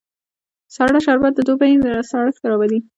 [0.75, 1.73] سړه شربت د دوبی
[2.11, 2.79] سړښت راولي